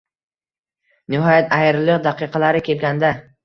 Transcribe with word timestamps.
Nihoyat 1.15 1.55
ayriliq 1.59 2.03
daqiqalari 2.11 2.67
kelganda 2.73 3.17